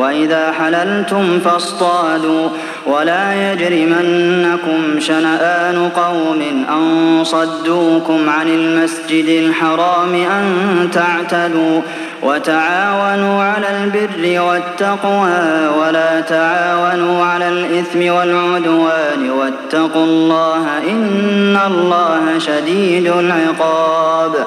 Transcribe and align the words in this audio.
وإذا 0.00 0.52
حللتم 0.52 1.40
فاصطادوا 1.40 2.48
ولا 2.86 3.52
يجرمنكم 3.52 5.00
شنآن 5.00 5.90
قوم 5.96 6.42
أن 6.70 7.20
صدوكم 7.24 8.28
عن 8.28 8.48
المسجد 8.48 9.28
الحرام 9.28 10.14
أن 10.14 10.44
تعتدوا 10.92 11.80
وتعاونوا 12.22 13.42
على 13.42 13.66
البر 13.84 14.40
والتقوى 14.42 15.68
ولا 15.80 16.20
تعاونوا 16.20 17.24
على 17.24 17.48
الإثم 17.48 18.12
والعدوان 18.12 19.30
واتقوا 19.30 20.04
الله 20.04 20.66
إن 20.90 21.58
الله 21.66 22.38
شديد 22.38 23.06
العقاب 23.06 24.46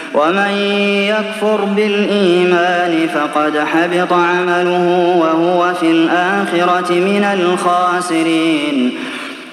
ومن 0.13 0.51
يكفر 1.09 1.65
بالإيمان 1.65 3.07
فقد 3.15 3.57
حبط 3.57 4.13
عمله 4.13 5.15
وهو 5.17 5.73
في 5.73 5.91
الآخرة 5.91 6.93
من 6.93 7.23
الخاسرين. 7.23 8.91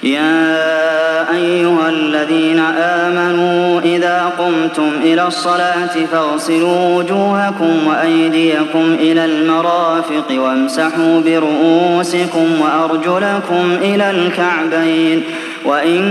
يا 0.03 1.31
أيها 1.31 1.89
الذين 1.89 2.59
آمنوا 2.77 3.81
إذا 3.81 4.31
قمتم 4.39 4.91
إلى 5.03 5.27
الصلاة 5.27 6.05
فاغسلوا 6.11 6.97
وجوهكم 6.97 7.87
وأيديكم 7.87 8.97
إلى 8.99 9.25
المرافق 9.25 10.25
وامسحوا 10.31 11.21
برؤوسكم 11.21 12.61
وأرجلكم 12.61 13.77
إلى 13.81 14.11
الكعبين. 14.11 15.23
وإن 15.65 16.01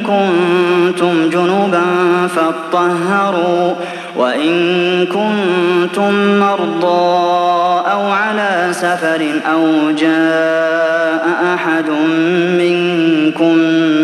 كنتم 0.00 1.30
جنبا 1.30 1.82
فاطهروا 2.36 3.74
وإن 4.16 5.06
كنتم 5.06 6.38
مرضى 6.40 7.38
أو 7.92 8.10
على 8.10 8.68
سفر 8.72 9.26
أو 9.52 9.90
جاء 9.90 11.28
أحد 11.54 11.90
منكم 12.58 13.54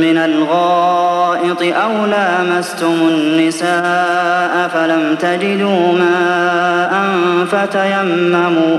من 0.01 0.19
الغائط 0.19 1.63
أو 1.63 2.07
لامستم 2.07 2.95
النساء 3.09 4.71
فلم 4.75 5.17
تجدوا 5.21 5.93
ماء 5.93 6.95
فتيمموا 7.47 8.79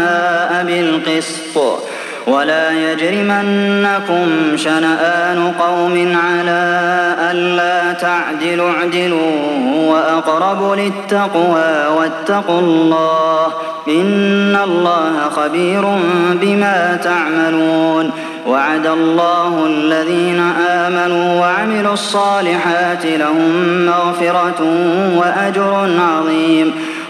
ولا 2.27 2.71
يجرم 2.71 3.11
يجرمنكم 3.11 4.57
شنآن 4.57 5.53
قوم 5.59 6.17
على 6.23 6.81
ألا 7.31 7.93
تعدلوا 7.93 8.71
اعدلوا 8.71 9.31
هو 9.75 9.95
أقرب 9.95 10.73
للتقوى 10.73 11.97
واتقوا 11.97 12.59
الله 12.59 13.47
إن 13.87 14.57
الله 14.63 15.29
خبير 15.35 15.81
بما 16.41 16.99
تعملون 17.03 18.11
وعد 18.47 18.87
الله 18.87 19.65
الذين 19.65 20.39
آمنوا 20.69 21.39
وعملوا 21.39 21.93
الصالحات 21.93 23.05
لهم 23.05 23.85
مغفرة 23.85 24.63
وأجر 25.15 25.89
عظيم 25.99 26.73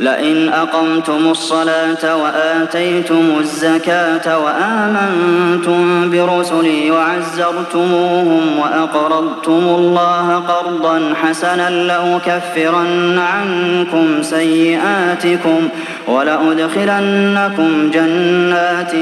لئن 0.00 0.48
أقمتم 0.48 1.30
الصلاة 1.30 2.16
وآتيتم 2.16 3.36
الزكاة 3.40 4.38
وآمنتم 4.38 6.10
برسلي 6.10 6.90
وعزرتموهم 6.90 8.58
وأقرضتم 8.58 9.62
الله 9.78 10.34
قرضا 10.34 11.14
حسنا 11.22 11.70
لأكفرن 11.70 13.18
عنكم 13.18 14.22
سيئاتكم 14.22 15.68
ولأدخلنكم 16.08 17.90
جنات 17.90 18.92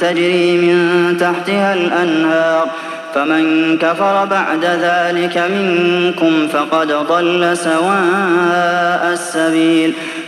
تجري 0.00 0.56
من 0.56 1.16
تحتها 1.20 1.74
الأنهار 1.74 2.68
فمن 3.14 3.78
كفر 3.78 4.24
بعد 4.24 4.64
ذلك 4.64 5.38
منكم 5.38 6.48
فقد 6.48 6.92
ضل 6.92 7.56
سواء 7.56 9.12
السبيل 9.12 9.94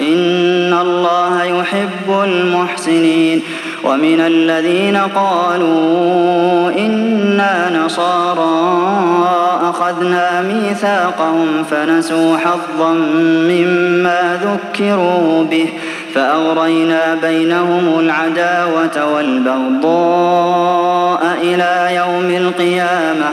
إن 0.00 0.78
الله 0.80 1.44
يحب 1.44 2.22
المحسنين 2.24 3.42
ومن 3.84 4.20
الذين 4.20 4.96
قالوا 4.96 6.70
إنا 6.78 7.84
نصارى 7.84 8.78
أخذنا 9.70 10.42
ميثاقهم 10.42 11.64
فنسوا 11.70 12.36
حظا 12.36 12.92
مما 13.48 14.38
ذكروا 14.42 15.44
به 15.44 15.68
فأغرينا 16.14 17.14
بينهم 17.22 17.98
العداوة 17.98 19.14
والبغضاء 19.14 20.58
إلى 21.42 21.94
يوم 21.94 22.30
القيامة 22.30 23.32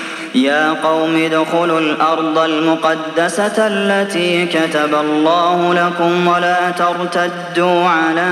يا 0.35 0.71
قوم 0.71 1.15
ادخلوا 1.15 1.79
الأرض 1.79 2.37
المقدسة 2.37 3.67
التي 3.67 4.45
كتب 4.45 4.95
الله 4.95 5.73
لكم 5.73 6.27
ولا 6.27 6.71
ترتدوا 6.71 7.85
على 7.85 8.31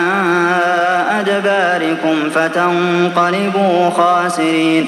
أدباركم 1.19 2.29
فتنقلبوا 2.29 3.89
خاسرين. 3.89 4.87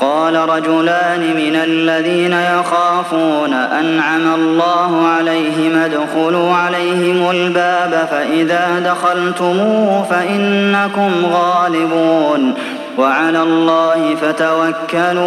قال 0.00 0.36
رجلان 0.48 1.20
من 1.20 1.56
الذين 1.56 2.32
يخافون 2.32 3.52
أنعم 3.52 4.34
الله 4.34 5.08
عليهم 5.08 5.76
ادخلوا 5.76 6.54
عليهم 6.54 7.30
الباب 7.30 8.08
فإذا 8.10 8.78
دخلتموه 8.84 10.02
فإنكم 10.10 11.10
غالبون 11.32 12.54
وعلى 12.98 13.42
الله 13.42 14.14
فتوكلوا 14.14 15.22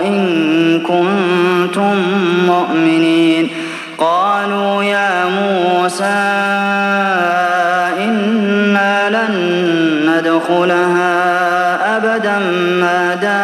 إن 0.00 0.80
كنتم 0.80 1.94
مؤمنين 2.46 3.48
قالوا 3.98 4.84
يا 4.84 5.24
موسى 5.24 6.04
إنا 8.04 9.10
لن 9.10 9.62
ندخلها 10.06 10.91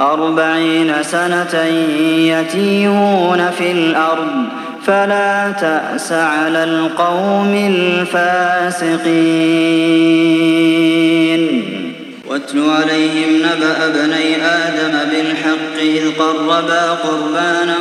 أربعين 0.00 0.94
سنة 1.02 1.64
يتيهون 2.18 3.50
في 3.58 3.72
الأرض 3.72 4.44
فلا 4.86 5.52
تأس 5.60 6.12
على 6.12 6.64
القوم 6.64 7.54
الفاسقين. 7.54 9.04
واتل 12.28 12.70
عليهم 12.70 13.36
نبأ 13.38 13.88
بني 13.88 14.36
آدم 14.46 14.98
بالحق 15.10 15.76
إذ 15.80 16.10
قربا 16.18 16.90
قربانا 16.90 17.76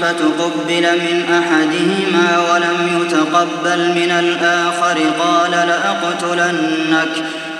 فتقبل 0.00 0.82
من 0.82 1.24
أحدهما 1.32 2.28
ولم 2.52 2.78
يتقبل 3.00 3.80
من 3.88 4.10
الآخر 4.10 4.98
قال 5.20 5.50
لأقتلنك. 5.50 7.14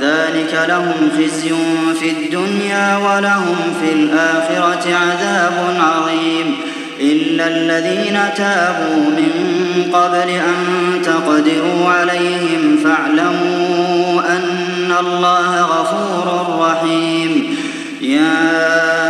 ذلك 0.00 0.64
لهم 0.68 1.10
خزي 1.18 1.54
في 2.00 2.10
الدنيا 2.10 2.96
ولهم 2.96 3.56
في 3.80 3.92
الآخرة 3.92 4.94
عذاب 4.94 5.76
عظيم. 5.80 6.56
إلا 7.00 7.48
الذين 7.48 8.18
تابوا 8.36 9.10
من 9.10 9.30
قبل 9.92 10.30
أن 10.30 10.54
تقدروا 11.02 11.88
عليهم 11.88 12.76
فاعلموا 12.84 14.20
أن 14.20 14.94
الله 15.00 15.60
غفور 15.62 16.56
رحيم. 16.60 17.56
يا 18.00 19.03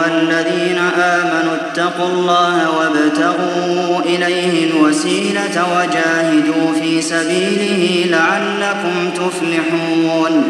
أيها 0.00 0.20
الذين 0.22 0.78
آمنوا 0.98 1.54
اتقوا 1.54 2.08
الله 2.08 2.70
وابتغوا 2.70 4.00
إليه 4.04 4.70
الوسيلة 4.70 5.66
وجاهدوا 5.76 6.72
في 6.80 7.02
سبيله 7.02 8.06
لعلكم 8.06 9.10
تفلحون. 9.14 10.44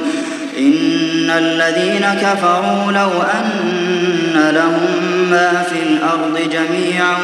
إن 0.58 1.30
الذين 1.30 2.06
كفروا 2.22 2.92
لو 2.92 3.10
أن 3.22 4.50
لهم 4.54 5.30
ما 5.30 5.62
في 5.70 5.82
الأرض 5.82 6.50
جميعا 6.50 7.16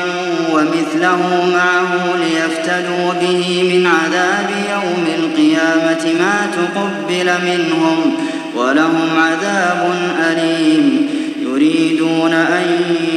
ومثله 0.52 1.50
معه 1.54 2.16
ليفتدوا 2.16 3.12
به 3.20 3.62
من 3.74 3.86
عذاب 3.86 4.50
يوم 4.72 5.06
القيامة 5.18 6.12
ما 6.18 6.46
تقبل 6.56 7.30
منهم 7.44 8.16
ولهم 8.56 9.08
عذاب 9.18 9.94
أليم. 10.30 11.15
يريدون 11.56 12.32
أن 12.32 12.66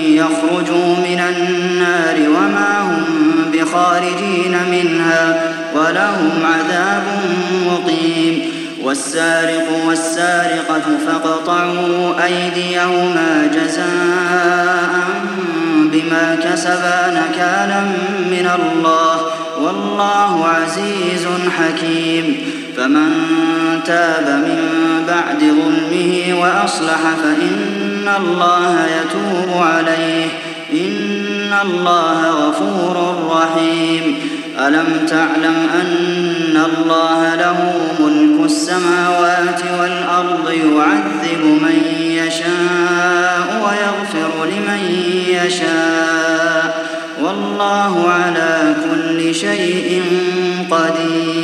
يخرجوا 0.04 0.96
من 0.96 1.22
النار 1.30 2.30
وما 2.30 2.82
هم 2.82 3.06
بخارجين 3.54 4.58
منها 4.72 5.42
ولهم 5.76 6.32
عذاب 6.44 7.04
مقيم. 7.66 8.42
والسارق 8.84 9.86
والسارقة 9.88 10.82
فاقطعوا 11.08 12.26
أيديهما 12.26 13.52
جزاء 13.54 14.90
بما 15.92 16.38
كسبا 16.44 17.08
نكالا 17.08 17.82
من 18.32 18.50
الله. 18.60 19.22
والله 19.62 20.48
عزيز 20.48 21.28
حكيم. 21.60 22.38
فمن 22.78 23.12
تاب 23.86 24.28
من 24.28 24.60
بعد 25.08 25.40
ظلمه 25.40 26.42
وأصلح 26.42 27.00
فإن 27.24 27.89
الله 28.18 28.86
يتوب 28.86 29.62
عليه 29.62 30.28
إن 30.74 31.54
الله 31.62 32.30
غفور 32.30 33.16
رحيم 33.32 34.20
ألم 34.68 35.06
تعلم 35.08 35.56
أن 35.82 36.64
الله 36.66 37.36
له 37.36 37.74
ملك 38.00 38.46
السماوات 38.46 39.62
والأرض 39.80 40.50
يعذب 40.50 41.44
من 41.46 41.82
يشاء 42.02 43.62
ويغفر 43.66 44.46
لمن 44.46 44.92
يشاء 45.28 46.90
والله 47.22 48.10
على 48.10 48.76
كل 48.90 49.36
شيء 49.36 50.04
قدير 50.72 51.39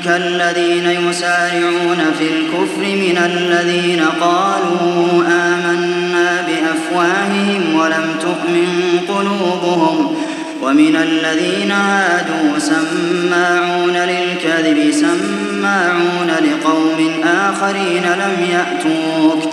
يحزنك 0.00 0.22
الذين 0.22 0.86
يسارعون 1.08 1.98
في 2.18 2.24
الكفر 2.24 2.80
من 2.80 3.18
الذين 3.24 4.02
قالوا 4.20 5.24
آمنا 5.26 6.46
بأفواههم 6.46 7.74
ولم 7.74 8.14
تؤمن 8.20 9.00
قلوبهم 9.08 10.16
ومن 10.62 10.96
الذين 10.96 11.72
هادوا 11.72 12.58
سماعون 12.58 13.96
للكذب 13.96 14.90
سماعون 14.92 16.30
لقوم 16.44 17.24
آخرين 17.24 18.02
لم 18.02 18.46
يأتوك 18.50 19.52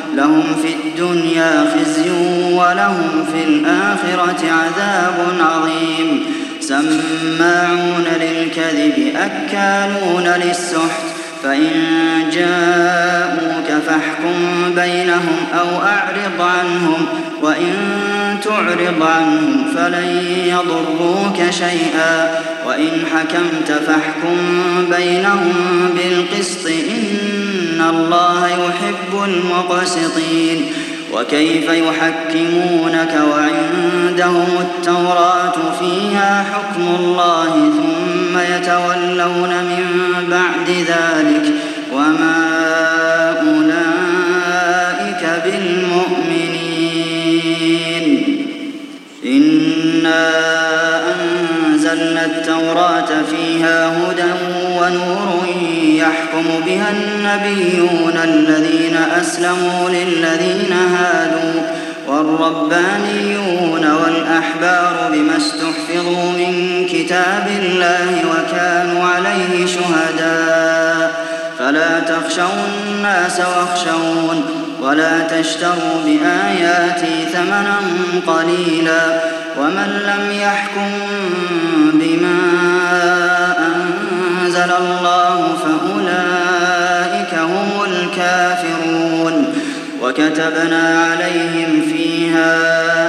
لهم 0.15 0.43
في 0.61 0.73
الدنيا 0.73 1.65
خزي 1.75 2.09
ولهم 2.53 3.25
في 3.33 3.43
الآخرة 3.43 4.51
عذاب 4.51 5.35
عظيم. 5.39 6.25
سماعون 6.59 8.05
للكذب 8.21 9.15
أكالون 9.15 10.27
للسحت. 10.45 11.01
فإن 11.43 11.71
جاءوك 12.33 13.81
فاحكم 13.87 14.35
بينهم 14.75 15.37
أو 15.59 15.67
أعرض 15.81 16.41
عنهم. 16.41 17.05
وإن 17.41 17.73
تعرض 18.43 19.03
عنهم 19.03 19.65
فلن 19.75 20.25
يضروك 20.45 21.51
شيئا. 21.51 22.41
وإن 22.67 23.03
حكمت 23.13 23.71
فاحكم 23.87 24.37
بينهم 24.97 25.53
بالقسط 25.95 26.67
إن 26.67 27.40
الله 27.89 28.47
يحب 28.47 29.23
المقسطين 29.25 30.71
وكيف 31.13 31.69
يحكمونك 31.69 33.21
وعندهم 33.31 34.47
التوراة 34.59 35.55
فيها 35.79 36.45
حكم 36.53 36.95
الله 36.99 37.53
ثم 37.53 38.39
يتولون 38.39 39.49
من 39.49 39.85
بعد 40.29 40.69
ذلك 40.69 41.53
وما 41.93 42.50
التوراة 52.25 53.07
فيها 53.29 53.87
هدى 53.87 54.31
ونور 54.79 55.45
يحكم 55.83 56.65
بها 56.65 56.91
النبيون 56.91 58.17
الذين 58.23 58.97
أسلموا 59.21 59.89
للذين 59.89 60.73
هادوا 60.73 61.61
والربانيون 62.07 63.91
والأحبار 63.91 65.09
بما 65.13 65.37
استحفظوا 65.37 66.31
من 66.31 66.85
كتاب 66.89 67.47
الله 67.61 68.23
وكانوا 68.31 69.03
عليه 69.03 69.65
شهداء. 69.65 71.31
فلا 71.59 71.99
تخشوا 71.99 72.65
الناس 72.87 73.39
واخشون 73.39 74.45
ولا 74.81 75.19
تشتروا 75.21 75.97
بآياتي 76.05 77.25
ثمنا 77.33 77.75
قليلا 78.27 79.21
ومن 79.59 80.01
لم 80.05 80.31
يحكم 80.41 80.91
أنزل 84.61 84.75
الله 84.77 85.57
فأولئك 85.63 87.33
هم 87.33 87.83
الكافرون. 87.85 89.53
وكتبنا 90.01 91.05
عليهم 91.11 91.81
فيها 91.81 92.57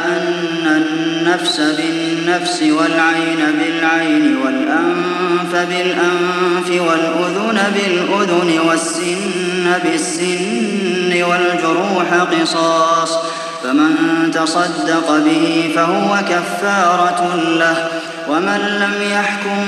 أن 0.06 0.66
النفس 0.66 1.60
بالنفس 1.60 2.62
والعين 2.62 3.38
بالعين 3.58 4.36
والأنف 4.44 5.68
بالأنف 5.68 6.82
والأذن 6.82 7.60
بالأذن 7.74 8.60
والسن 8.68 9.72
بالسن 9.84 11.22
والجروح 11.22 12.14
قصاص. 12.14 13.18
فمن 13.64 14.30
تصدق 14.34 15.18
به 15.18 15.72
فهو 15.76 16.16
كفارة 16.28 17.36
له. 17.58 17.91
ومن 18.28 18.60
لم 18.80 18.94
يحكم 19.12 19.64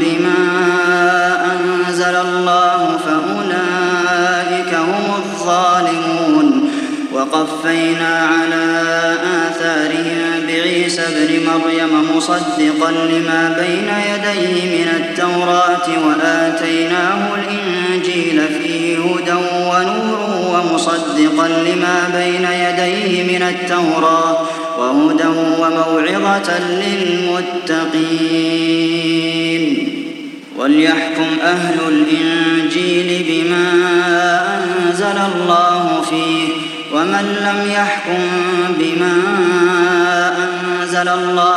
بما 0.00 0.40
أنزل 1.52 2.16
الله 2.16 2.98
فأولئك 3.06 4.74
هم 4.74 5.14
الظالمون. 5.16 6.70
وقفينا 7.12 8.28
على 8.28 8.66
آثارهم 9.48 10.46
بعيسى 10.46 11.02
ابن 11.02 11.46
مريم 11.46 12.16
مصدقا 12.16 12.90
لما 12.90 13.56
بين 13.58 13.88
يديه 14.12 14.78
من 14.78 14.88
التوراة 14.96 15.88
وآتيناه 16.06 17.28
الإنجيل 17.34 18.42
فيه 18.48 18.98
هدى 18.98 19.32
ونور 19.54 20.20
ومصدقا 20.52 21.48
لما 21.48 22.10
بين 22.14 22.44
يديه 22.44 23.38
من 23.38 23.42
التوراة. 23.42 24.46
وهدى 24.78 25.26
وموعظة 25.60 26.48
للمتقين 26.68 28.26
وليحكم 30.58 31.26
أهل 31.42 31.78
الإنجيل 31.88 33.08
بما 33.28 33.68
أنزل 34.58 35.16
الله 35.34 36.02
فيه 36.10 36.48
ومن 36.94 37.24
لم 37.40 37.58
يحكم 37.72 38.22
بما 38.78 39.16
أنزل 40.82 41.08
الله 41.08 41.55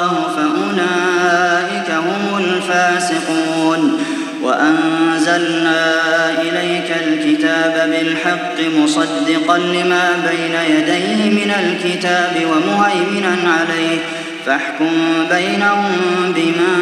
وأنزلنا 5.29 6.01
إليك 6.41 6.97
الكتاب 7.07 7.89
بالحق 7.89 8.79
مصدقا 8.79 9.57
لما 9.57 10.09
بين 10.29 10.75
يديه 10.75 11.29
من 11.29 11.51
الكتاب 11.51 12.35
ومهيمنا 12.35 13.35
عليه 13.51 13.97
فاحكم 14.45 14.91
بينهم 15.29 15.91
بما 16.35 16.75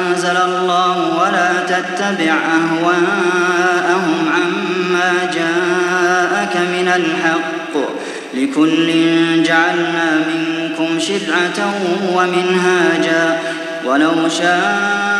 أنزل 0.00 0.36
الله 0.36 1.22
ولا 1.22 1.50
تتبع 1.66 2.32
أهواءهم 2.32 4.30
عما 4.34 5.30
جاءك 5.34 6.56
من 6.56 6.88
الحق 6.96 7.80
لكل 8.34 8.92
جعلنا 9.42 10.20
منكم 10.28 11.00
شرعة 11.00 11.74
ومنهاجا 12.14 13.38
ولو 13.84 14.28
شاء 14.28 15.19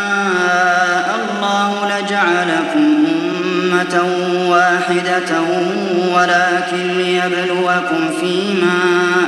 الله 1.15 1.85
لجعلكم 1.85 3.05
أمة 3.71 4.03
واحدة 4.49 5.41
ولكن 6.13 6.87
ليبلوكم 6.97 8.09
فيما 8.19 8.79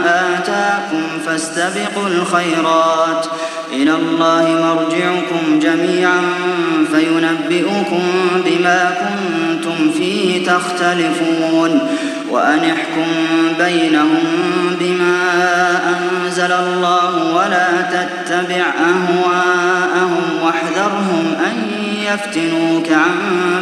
آتاكم 0.06 1.03
فاستبقوا 1.25 2.08
الخيرات 2.08 3.25
إلى 3.73 3.91
الله 3.91 4.43
مرجعكم 4.43 5.59
جميعا 5.59 6.21
فينبئكم 6.91 8.03
بما 8.45 8.91
كنتم 9.01 9.91
فيه 9.91 10.45
تختلفون. 10.45 11.79
وأنحكم 12.29 13.07
بينهم 13.59 14.23
بما 14.79 15.19
أنزل 15.89 16.51
الله 16.51 17.36
ولا 17.36 17.67
تتبع 17.81 18.65
أهواءهم 18.79 20.23
واحذرهم 20.43 21.36
أن 21.45 21.71
يفتنوك 22.03 22.91
عن 22.91 23.15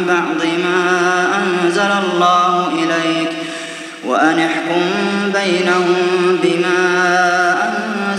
بعض 0.08 0.46
ما 0.64 1.26
أنزل 1.36 1.80
الله 1.80 2.68
إليك. 2.68 3.28
وأنحكم 4.06 4.82
بينهم 5.34 6.38
بما 6.42 7.01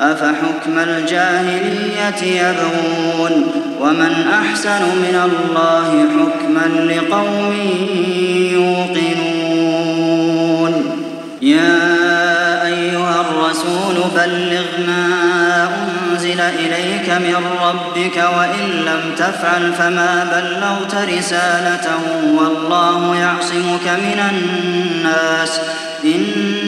أفحكم 0.00 0.78
الجاهلية 0.78 2.22
يبغون 2.22 3.52
ومن 3.80 4.12
أحسن 4.32 4.82
من 4.82 5.20
الله 5.24 6.04
حكما 6.16 6.66
لقوم 6.92 7.54
يوقنون 8.52 9.46
يا 11.42 12.66
أيها 12.66 13.20
الرسول 13.20 13.96
بلغ 14.16 14.64
ما 14.86 15.68
أنزل 16.12 16.40
إليك 16.40 17.10
من 17.10 17.36
ربك 17.62 18.16
وإن 18.16 18.70
لم 18.86 19.14
تفعل 19.16 19.72
فما 19.72 20.24
بلغت 20.32 20.94
رسالته 21.18 22.02
والله 22.34 23.16
يعصمك 23.16 23.88
من 23.88 24.20
الناس 24.30 25.60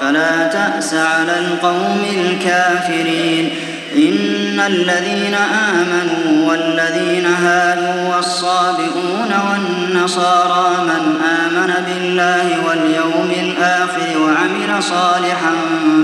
فلا 0.00 0.46
تأس 0.46 0.94
على 0.94 1.38
القوم 1.38 2.02
الكافرين. 2.16 3.50
إن 3.96 4.60
الذين 4.60 5.34
آمنوا 5.34 6.50
والذين 6.50 7.26
هادوا 7.26 8.16
والصابئون 8.16 9.32
والنصارى 9.50 10.68
من 10.84 11.20
آمن 11.24 11.74
بالله 11.86 12.46
واليوم 12.66 13.30
الآخر 13.40 14.18
وعمل 14.20 14.82
صالحا 14.82 15.52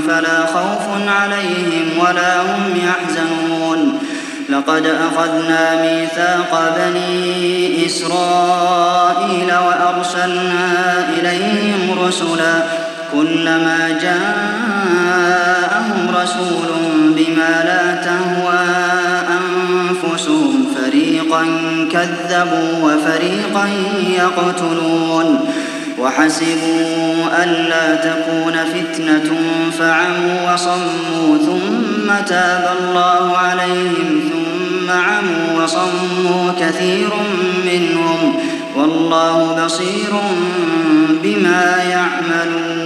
فلا 0.09 0.47
خوف 0.47 1.09
عليهم 1.09 1.99
ولا 1.99 2.41
هم 2.41 2.77
يحزنون. 2.77 3.99
لقد 4.49 4.87
أخذنا 4.87 5.83
ميثاق 5.83 6.75
بني 6.79 7.87
إسرائيل 7.87 9.53
وأرسلنا 9.67 10.69
إليهم 11.19 11.99
رسلا 12.07 12.86
كلما 13.17 13.99
جاءهم 14.03 15.99
رسول 16.23 16.69
بما 17.17 17.63
لا 17.65 17.85
تهوى 18.05 18.67
أنفسهم 19.39 20.67
فريقا 20.77 21.45
كذبوا 21.93 22.73
وفريقا 22.83 23.69
يقتلون 24.19 25.29
وحسبوا 25.99 27.45
ألا 27.45 27.95
تكون 27.95 28.55
فتنة 28.75 29.31
فعموا 29.79 30.53
وصموا 30.55 31.39
ثم 31.39 32.25
تاب 32.27 32.65
الله 32.81 33.37
عليهم 33.37 34.31
ثم 34.33 34.91
عموا 34.91 35.65
وصموا 35.65 36.53
كثير 36.61 37.11
منهم 37.67 38.35
والله 38.77 39.65
بصير 39.65 40.13
بما 41.23 41.77
يعملون 41.91 42.86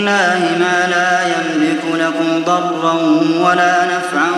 الله 0.00 0.56
ما 0.58 0.86
لا 0.90 1.22
يملك 1.22 1.82
لكم 1.94 2.44
ضرا 2.44 2.94
ولا 3.40 3.84
نفعا 3.84 4.32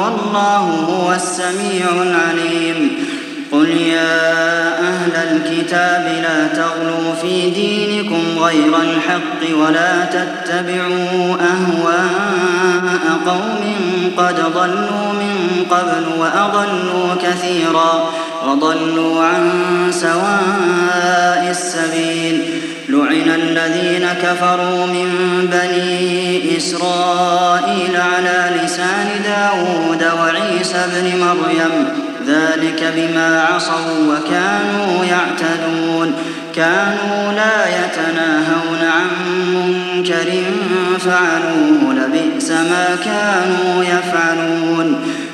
والله 0.00 0.86
هو 0.90 1.12
السميع 1.12 1.86
العليم. 2.02 3.04
قل 3.52 3.68
يا 3.68 4.78
أهل 4.78 5.14
الكتاب 5.14 6.12
لا 6.22 6.46
تغلوا 6.46 7.14
في 7.22 7.50
دينكم 7.50 8.38
غير 8.38 8.76
الحق 8.82 9.58
ولا 9.58 10.04
تتبعوا 10.04 11.36
أهواء 11.52 12.84
قوم 13.26 13.64
قد 14.16 14.36
ضلوا 14.54 15.12
من 15.12 15.66
قبل 15.70 16.20
وأضلوا 16.20 17.14
كثيرا. 17.22 18.10
وضلوا 18.46 19.24
عن 19.24 19.50
سواء 19.90 21.46
السبيل. 21.50 22.44
لعن 22.88 23.40
الذين 23.40 24.08
كفروا 24.22 24.86
من 24.86 25.08
بني 25.52 26.56
إسرائيل 26.56 27.96
على 27.96 28.50
لسان 28.64 29.08
داود 29.24 30.04
وعيسى 30.20 30.76
ابن 30.76 31.18
مريم. 31.20 31.88
ذلك 32.26 32.92
بما 32.96 33.40
عصوا 33.40 33.98
وكانوا 34.08 35.04
يعتدون. 35.04 36.14
كانوا 36.56 37.32
لا 37.32 37.66
يتناهون 37.68 38.78
عن 38.82 39.08
منكر 39.54 40.32
فعلوه 40.98 41.94
لبئس 41.94 42.50
ما 42.50 42.96
كانوا 43.04 43.84
يفعلون. 43.84 45.13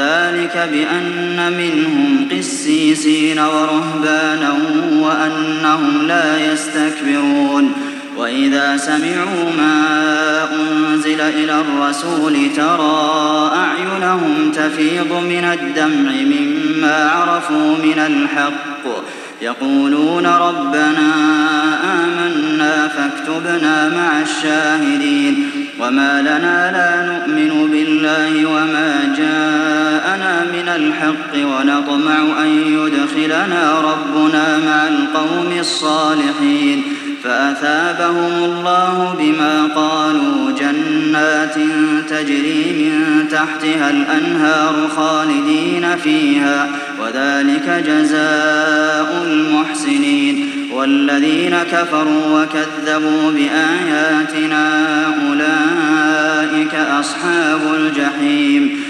ذلك 0.00 0.68
بأن 0.72 1.52
منهم 1.52 2.28
قسيسين 2.38 3.38
ورهبانا 3.38 4.52
وأنهم 4.92 6.06
لا 6.06 6.52
يستكبرون. 6.52 7.72
وإذا 8.16 8.76
سمعوا 8.76 9.50
ما 9.58 9.76
أنزل 10.52 11.20
إلى 11.20 11.60
الرسول 11.60 12.34
ترى 12.56 13.50
أعينهم 13.54 14.52
تفيض 14.52 15.12
من 15.12 15.44
الدمع 15.44 16.10
مما 16.10 17.10
عرفوا 17.10 17.76
من 17.76 17.98
الحق. 17.98 19.04
يقولون 19.42 20.26
ربنا 20.26 21.10
آمنا 22.04 22.88
فاكتبنا 22.88 23.88
مع 23.88 24.20
الشاهدين. 24.22 25.50
وما 25.80 26.20
لنا 26.20 26.72
لا 26.72 26.92
نؤمن 27.12 27.70
بالله 27.70 28.46
وما 28.46 29.14
جاءنا 29.16 29.39
من 30.52 30.68
الحق 30.68 31.34
ونطمع 31.34 32.42
أن 32.42 32.48
يدخلنا 32.48 33.80
ربنا 33.80 34.58
مع 34.58 34.88
القوم 34.88 35.58
الصالحين. 35.60 36.82
فأثابهم 37.24 38.44
الله 38.44 39.14
بما 39.18 39.66
قالوا 39.74 40.50
جنات 40.50 41.54
تجري 42.08 42.72
من 42.72 43.28
تحتها 43.28 43.90
الأنهار 43.90 44.88
خالدين 44.96 45.96
فيها 45.96 46.68
وذلك 47.02 47.84
جزاء 47.86 49.26
المحسنين. 49.26 50.50
والذين 50.74 51.56
كفروا 51.72 52.42
وكذبوا 52.42 53.30
بآياتنا 53.30 54.66
أولئك 55.28 56.74
أصحاب 56.74 57.60
الجحيم. 57.74 58.89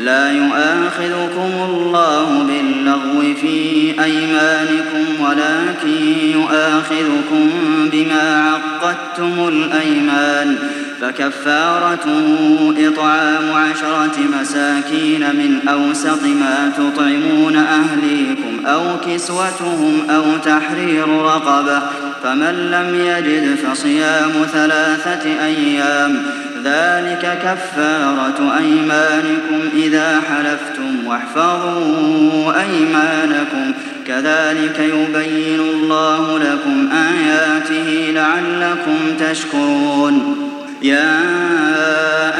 لا 0.00 0.32
يؤاخذكم 0.32 1.52
الله 1.68 2.42
باللغو 2.42 3.34
في 3.34 3.94
أيمانكم 4.04 5.24
ولكن 5.24 6.18
يؤاخذكم 6.32 7.50
بما 7.92 8.50
عقدتم 8.50 9.48
الأيمان. 9.48 10.56
فكفارته 11.00 12.38
إطعام 12.78 13.52
عشرة 13.54 14.18
مساكين 14.40 15.20
من 15.20 15.68
أوسط 15.68 16.22
ما 16.22 16.72
تطعمون 16.76 17.56
أهليكم 17.56 18.66
أو 18.66 18.82
كسوتهم 19.06 20.10
أو 20.10 20.22
تحرير 20.44 21.08
رقبة. 21.08 21.82
فمن 22.22 22.70
لم 22.70 22.94
يجد 22.94 23.54
فصيام 23.54 24.32
ثلاثة 24.52 25.44
أيام 25.44 26.22
ذلك 26.64 27.38
كفارة 27.42 28.58
أيمانكم 28.58 29.68
إذا 29.76 30.20
حلفتم 30.28 31.06
واحفظوا 31.06 32.52
أيمانكم. 32.60 33.72
كذلك 34.06 34.78
يبين 34.78 35.60
الله 35.60 36.38
لكم 36.38 36.88
آياته 36.92 38.12
لعلكم 38.14 38.98
تشكرون. 39.20 40.36
يا 40.82 41.20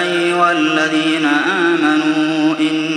أيها 0.03 0.53
الذين 0.53 1.29
آمنوا 1.67 2.55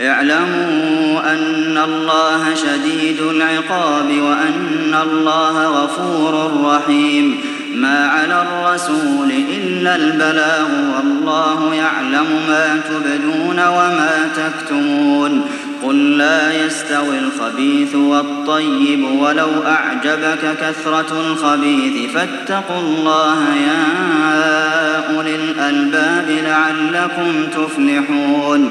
اعلموا 0.00 1.32
أن 1.32 1.78
الله 1.84 2.54
شديد 2.54 3.20
العقاب 3.20 4.06
وأن 4.10 4.96
الله 5.02 5.84
غفور 5.84 6.62
رحيم. 6.64 7.40
ما 7.74 8.06
على 8.08 8.42
الرسول 8.42 9.30
إلا 9.30 9.96
البلاغ 9.96 10.68
والله 10.96 11.74
يعلم 11.74 12.26
ما 12.48 12.80
تبدون 12.88 13.66
وما 13.68 14.30
تكتمون. 14.36 15.44
قل 15.82 16.18
لا 16.18 16.66
يستوي 16.66 17.18
الخبيث 17.18 17.94
والطيب 17.94 19.04
ولو 19.04 19.48
أعجبك 19.66 20.56
كثرة 20.60 21.20
الخبيث. 21.20 22.10
فاتقوا 22.10 22.80
الله 22.80 23.36
يا 23.54 23.86
أولي 25.16 25.34
الألباب 25.34 26.30
لعلكم 26.44 27.46
تفلحون. 27.56 28.70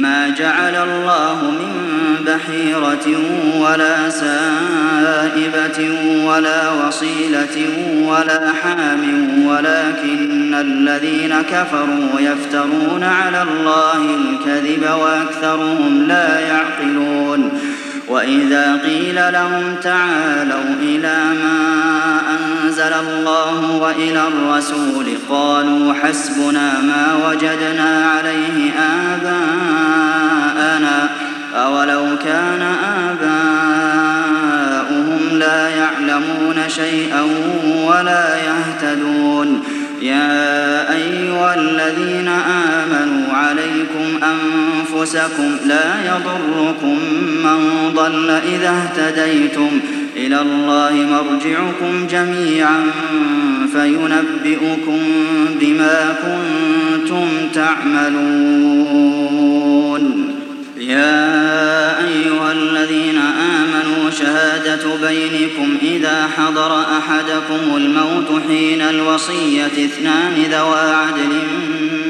ما 0.00 0.28
جعل 0.28 0.74
الله 0.76 1.50
من 1.50 1.70
بحيرة 2.26 3.18
ولا 3.60 4.10
سائبة 4.10 5.90
ولا 6.24 6.70
وصيلة 6.70 7.68
ولا 8.04 8.52
حام 8.62 9.02
ولكن 9.46 10.54
الذين 10.54 11.42
كفروا 11.42 12.20
يفترون 12.20 13.02
على 13.02 13.42
الله 13.42 14.02
الكذب 14.16 14.90
وأكثرهم 15.00 16.04
لا 16.08 16.40
يعقلون. 16.40 17.60
وإذا 18.08 18.80
قيل 18.84 19.32
لهم 19.32 19.76
تعالوا 19.82 20.74
إلى 20.82 21.16
ما 21.42 22.20
أنزل 22.80 22.94
الله 23.08 23.76
وإلى 23.76 24.28
الرسول 24.28 25.06
قالوا 25.30 25.94
حسبنا 25.94 26.80
ما 26.80 27.28
وجدنا 27.28 28.10
عليه 28.10 28.72
آباءنا 29.12 30.30
أولو 31.56 32.04
كان 32.24 32.62
آباؤهم 34.10 35.38
لا 35.38 35.68
يعلمون 35.68 36.68
شيئا 36.68 37.22
ولا 37.86 38.36
يهتدون 38.36 39.62
يا 40.02 40.92
أيها 40.92 41.54
الذين 41.54 42.28
آمنوا 42.28 43.34
عليكم 43.34 44.20
أنفسكم 44.24 45.56
لا 45.66 45.94
يضركم 46.06 46.98
من 47.44 47.92
ضل 47.94 48.30
إذا 48.30 48.70
اهتديتم 48.70 49.80
إلى 50.26 50.40
الله 50.40 50.92
مرجعكم 50.92 52.06
جميعا 52.10 52.82
فينبئكم 53.72 55.00
بما 55.60 56.14
كنتم 56.22 57.26
تعملون. 57.54 59.10
يا 60.80 61.98
أيها 62.06 62.52
الذين 62.52 63.18
آمنوا 63.18 64.10
شهادة 64.10 64.84
بينكم 65.08 65.76
إذا 65.82 66.28
حضر 66.36 66.82
أحدكم 66.82 67.76
الموت 67.76 68.42
حين 68.48 68.80
الوصية 68.80 69.66
اثنان 69.66 70.34
ذوى 70.50 70.94
عدل 70.94 71.32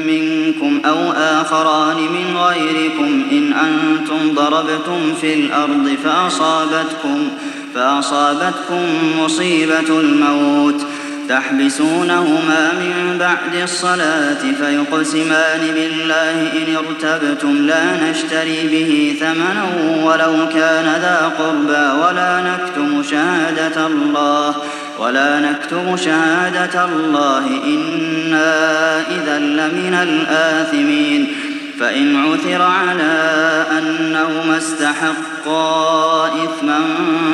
منكم 0.07 0.81
أو 0.85 1.11
آخران 1.11 1.97
من 1.97 2.37
غيركم 2.37 3.23
إن 3.31 3.53
أنتم 3.53 4.33
ضربتم 4.33 5.13
في 5.21 5.33
الأرض 5.33 5.97
فأصابتكم 6.03 7.27
فأصابتكم 7.75 8.83
مصيبة 9.19 9.99
الموت. 9.99 10.81
تحبسونهما 11.29 12.71
من 12.73 13.17
بعد 13.19 13.61
الصلاة 13.63 14.41
فيقسمان 14.59 15.59
بالله 15.75 16.31
إن 16.31 16.75
ارتبتم 16.75 17.67
لا 17.67 18.09
نشتري 18.09 18.67
به 18.67 19.15
ثمنا 19.19 19.63
ولو 20.03 20.49
كان 20.53 20.85
ذا 21.01 21.31
قربى 21.39 22.03
ولا 22.03 22.41
نكتم 22.41 23.03
شهادة 23.03 23.87
الله 23.87 24.55
ولا 24.99 25.39
نكتم 25.39 25.97
شهادة 25.97 26.85
الله. 26.85 27.45
إنا 27.47 28.99
إذا 28.99 29.39
لمن 29.39 29.93
الآثمين. 29.93 31.27
فإن 31.79 32.25
عثر 32.25 32.61
على 32.61 33.65
أنهما 33.77 34.57
استحقا 34.57 36.27
إثما 36.27 36.79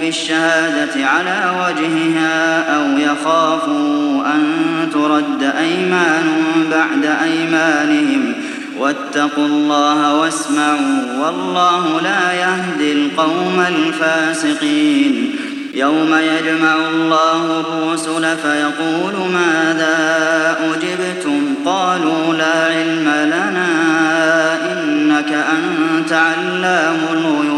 بالشهادة 0.00 1.06
على 1.06 1.52
وجهها 1.60 2.62
أو 2.76 2.98
يخافوا 2.98 4.22
أن 4.34 4.42
ترد 4.92 5.52
أيمان 5.58 6.26
بعد 6.70 7.04
أيمانهم. 7.22 8.34
واتقوا 8.78 9.46
الله 9.46 10.14
واسمعوا 10.14 11.24
والله 11.24 12.00
لا 12.00 12.32
يهدي 12.32 12.92
القوم 12.92 13.64
الفاسقين. 13.68 15.36
يوم 15.74 16.14
يجمع 16.14 16.74
الله 16.94 17.60
الرسل 17.60 18.36
فيقول 18.36 19.14
ماذا 19.32 19.98
أجبتم؟ 20.64 21.54
قالوا 21.64 22.34
لا 22.34 22.64
علم 22.66 23.12
لنا 23.24 23.68
إنك 24.72 25.32
أنت 25.32 26.12
علام 26.12 26.98
الغيوب. 27.12 27.57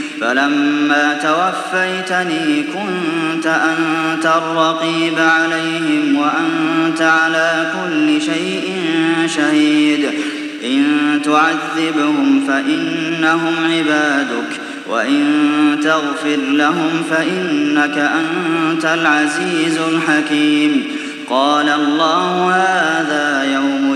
فلما 0.21 1.13
توفيتني 1.13 2.63
كنت 2.63 3.47
أنت 3.47 4.25
الرقيب 4.25 5.19
عليهم 5.19 6.15
وأنت 6.15 7.01
على 7.01 7.71
كل 7.73 8.21
شيء 8.21 8.75
شهيد. 9.27 10.09
إن 10.63 11.21
تعذبهم 11.23 12.43
فإنهم 12.47 13.55
عبادك 13.71 14.59
وإن 14.89 15.25
تغفر 15.83 16.39
لهم 16.51 17.03
فإنك 17.09 17.97
أنت 17.97 18.85
العزيز 18.85 19.77
الحكيم. 19.77 20.83
قال 21.29 21.69
الله 21.69 22.51
هذا 22.55 23.43
يوم 23.53 23.95